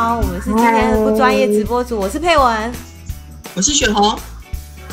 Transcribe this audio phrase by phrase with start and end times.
[0.00, 2.72] 好，我们是今天的不专业直播组，我是佩文，
[3.54, 4.18] 我是雪红，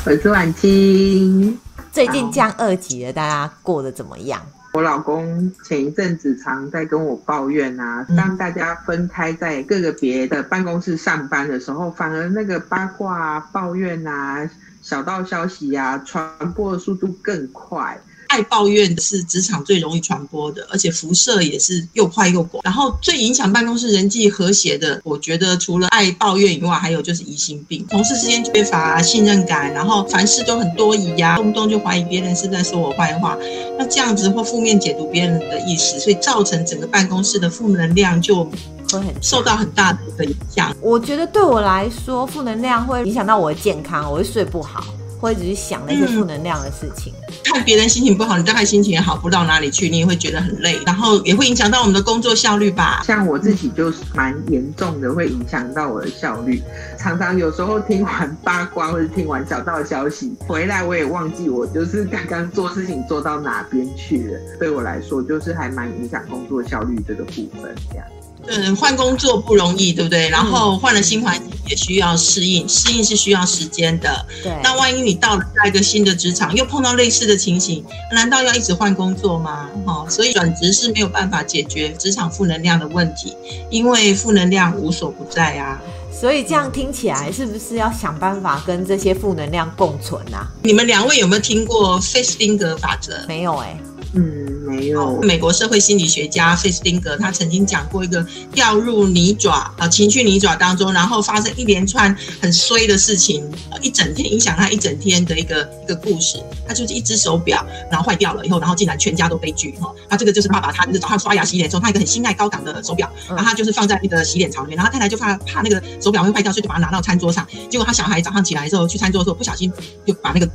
[0.04, 1.58] 我是婉清。
[1.90, 4.38] 最近降二级了，大家过得怎么样？
[4.74, 14.46] 我老公前一阵子常在跟我抱怨啊，当大家分开在各个别的办公室上班的时候，反而那个八卦、啊抱怨啊、
[14.82, 17.98] 小道消息啊，传播的速度更快。
[18.28, 22.62] 爱抱怨是职场最容易传播的，而且辐射也是又快又广。
[22.64, 27.84] 然后最影响办公室人际和谐的，我觉得除了爱抱怨以外，还有就是疑心病。
[27.88, 33.36] 同事之间缺乏信任感，然后凡事都很多疑呀，动不动就怀疑别人是在说我坏话。
[33.78, 40.74] 那这样子或负面解读别人的意思，所以造成整个办公室的负能量就会很受到很大的影响。
[40.80, 44.84] 我觉得对我来说，负能量会影响到我的健康，我会睡不好。
[45.20, 47.12] 会一直去想那些负能量的事情，
[47.44, 53.02] 看别人心情不好，你大概心情也好不到哪里去，你也会觉得很累，然后也会影响到我们的工作效率吧。
[53.04, 56.62] 像我自己就是蛮严重的，会影响到我的效率。
[56.98, 64.38] 常常有时候听完八卦或者听完小道消息回来，我也忘记我就是刚刚做事情做到哪边去了。
[64.58, 68.06] 对我来说，就是还蛮影响工作效率这个部分这样。
[68.46, 70.28] 嗯，换工作不容易，对不对？
[70.30, 74.26] 然后换了新环境也需要适应，适应是需要时间的。
[74.42, 74.52] 对。
[74.62, 79.68] 那万一你到了下一个新的职场，又碰到类似的情形，难道要一直换工作吗？
[79.86, 83.34] 哈，所以转职是没有办法解决职场负能量的问题，
[83.70, 85.80] 因为负能量无所不在啊。
[86.10, 90.48] 所以这样听起来，是不是要想办法跟这些负能量共存啊？
[90.62, 93.24] 你们两位有没有听过费斯汀格法则？
[93.28, 93.78] 没有哎。
[94.14, 94.58] 嗯。
[94.68, 106.38] 没有，美国社会心理学家费斯汀格他曾经讲过一个掉入泥爪啊情绪泥爪当中，然后发生一连串很衰的事情，一整天影响他一整天的一个一个故事。
[106.68, 109.90] 他就是一只手表，然后坏掉了以后，然后竟然全家都悲剧哈。
[110.08, 117.46] 他这个就是爸爸他就是早上刷牙洗脸的时候，他一个很心爱高档的手表，然后他就是放在那个洗脸槽里面，然后太太就怕怕那个手表会坏掉，所以就把它拿到餐桌上。
[117.70, 119.72] 结果他小孩早上起来之后去餐桌的时候，不小心
[120.06, 120.48] 就把那个。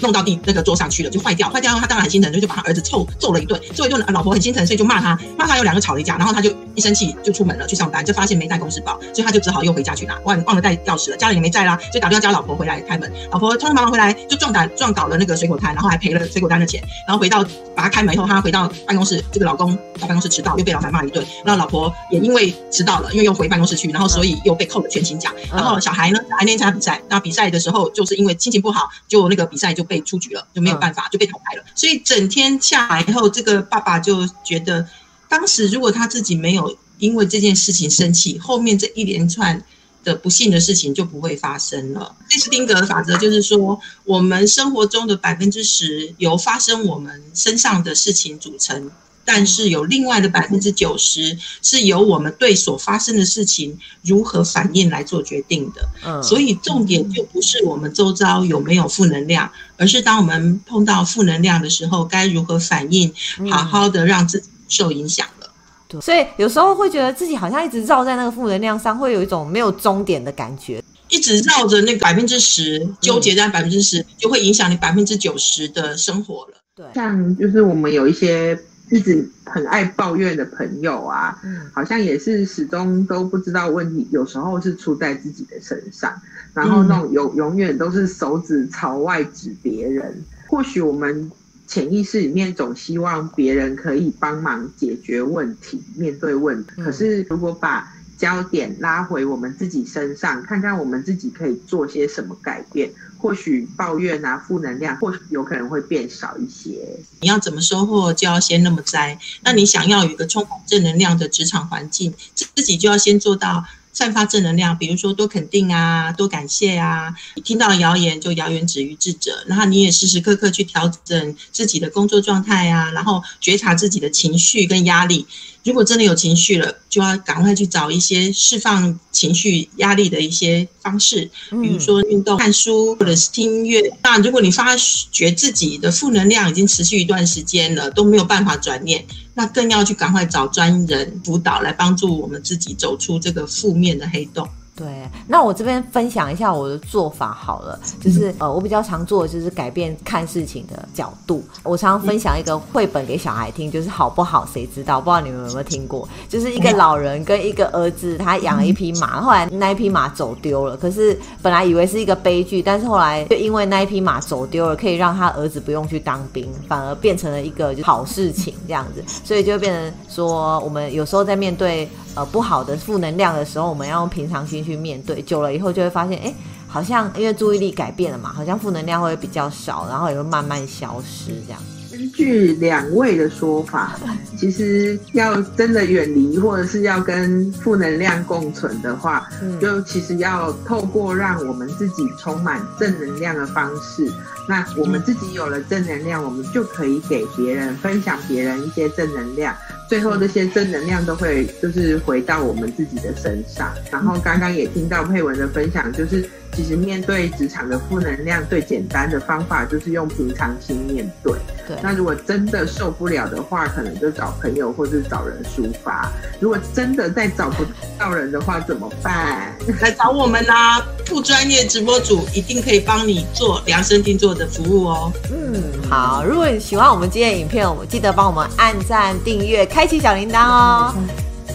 [0.00, 1.48] 弄到地那个桌上去了，就坏掉。
[1.50, 3.60] 坏掉后，他当然很心疼，就就把他儿子臭揍了一顿。
[3.74, 5.18] 揍一顿，老婆很心疼，所以就骂他。
[5.36, 10.18] 骂他有两个吵了一架，然后他就一生气就出门了去上班，就发现没带公事包，所以他就只好又回家去拿。
[10.24, 13.10] 忘忘了带钥匙了，家里也没在啦，就打电话叫老婆回来开门。
[13.30, 16.82] 老婆匆匆忙忙回来，就撞倒撞倒了那个水果摊，然后还赔了水果摊的钱。
[17.06, 17.44] 然后回到
[17.74, 21.24] 把他开门以后，他回到办公室，这个老公到办公室迟到，又被老板骂一顿。
[21.44, 25.32] 然后老婆也因为迟到了，因为又回办公室去，然后所以又被扣了全勤奖。
[25.52, 30.70] 然后小孩呢，还那天参加比赛，那比赛的时候就是因为心情不好，就那个比赛就被出局了，就没。
[30.70, 34.86] 有办法就被淘汰了，所以整天下来以后，这个爸爸就觉得，
[35.28, 39.60] 当时如果他自己没有因为这件事情生气，后面这一连串
[40.04, 42.14] 的不幸的事情就不会发生了。
[42.28, 48.92] 费斯丁格法则就是说，我们生活中的百分之十由发生我们身上的事情组成。
[49.24, 55.88] 但是有另外的百分之九十是由我们对所发生的事情如何反应来做决定的。
[56.04, 63.12] 嗯，所以重点就不是我们周遭有没有负能量，而是当我们碰到负能量的时候，该如何反应，
[63.50, 65.50] 好好的让自己受影响了。
[65.86, 76.54] 对，所以有时候会觉得自己好像一直绕在那个负能量上，会有一种没有终点的感觉，一直绕着那百分之十，纠结在百分之十，就会影响你百分之九十的生活了。
[76.74, 78.58] 对，像就是我们有一些。
[78.90, 81.40] 一直很爱抱怨的朋友啊，
[81.72, 86.12] 好像也是始终都不知道问题，有时候是出在自己的身上，
[86.52, 90.22] 然后那种永永远都是手指朝外指别人。
[90.48, 91.30] 或许我们
[91.68, 97.88] 潜意识里面总希望别人可以帮忙解决问题、面对问题，可是如果把
[98.20, 102.90] 焦点拉回我们自己身上，看看我们自己可以做些什么改变。
[103.16, 106.98] 或许抱怨啊，负能量，或许有可能会变少一些。
[107.20, 109.18] 你要怎么收获，就要先那么栽。
[109.42, 114.76] 那你想要有一个充满正能量的职场环境，自己就要先做到散发正能量。
[114.78, 117.14] 比如说多肯定啊，多感谢啊。
[117.44, 119.44] 听到谣言就谣言止于智者。
[119.46, 125.26] 然后你也时时刻刻去调整自己的工作状态啊，然后觉察自己的情绪跟压力。
[125.64, 133.92] 如果真的有情绪了，就要赶快去找一些释放情绪、压力的一些方式，比如说运动、看书或者是听音乐。
[134.02, 134.74] 那如果你发
[135.10, 139.04] 觉自己的负能量已经持续一段时间了，都没有办法转念，
[139.34, 144.48] 那更要去赶快找专人辅导来帮助我们自己走出这个负面的黑洞。
[144.80, 151.44] 对，那我这边分享一下我的做法好了，就是呃，我比较常做的就是改变看事情的角度。
[151.62, 154.98] 我常常分享一个绘本给小孩听，就是好不好谁知道？
[154.98, 156.08] 不知道你们有没有听过？
[156.30, 160.74] 就是一个老人跟一个儿子，他养了一匹马，后来那一匹马走丢了。
[160.78, 169.04] 可是本来以为是一个悲剧，但是后来就因为那一匹马走丢了，可以让他儿子不用去当兵，反而变成了一个好事情这样子。
[169.22, 171.86] 所以就变成说，我们有时候在面对。
[172.16, 175.22] 呃，不好的负能量的时候，我们要用平常心去面对。
[175.22, 176.34] 久了以后，就会发现，哎，
[176.66, 181.60] 好像因为注意力改变了嘛，好像负能量会比较少，然后也会慢慢消失这样。
[181.90, 183.98] 根据两位的说法，
[184.38, 189.28] 其实要真的远离或者是要跟负能量共存的话，
[189.60, 194.10] 就其实要透过让我们自己充满正能量的方式。
[194.48, 199.54] 那我们自己有了正能量，我们就可以给别人分享别人一些正能量。
[199.90, 203.72] 最后这些正能量都会就是回到我们自己的身上。
[203.90, 211.32] 然后刚刚也听到佩文的分享，就是其实面对职场的负能量，最简单的方法就是用平常心面对。
[211.66, 211.76] 对。
[211.82, 216.08] 那如果真的受不了的话，可能就找朋友或者找人抒发。
[216.38, 217.64] 如果真的再找不
[217.98, 219.52] 到人的话，怎么办？
[219.80, 220.80] 来找我们啦！
[221.04, 225.12] 不专业直播组一定可以帮你做量身定做的服务哦。
[225.32, 225.60] 嗯，
[225.90, 226.24] 好。
[226.24, 230.94] 如果你喜欢我们今天的影片，我们记得帮我们按赞、订阅、开启小铃铛哦。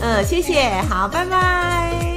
[0.01, 0.81] 嗯，谢谢。
[0.89, 1.07] 好。
[1.07, 2.15] 拜拜。